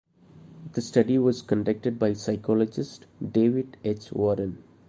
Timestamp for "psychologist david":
2.13-3.77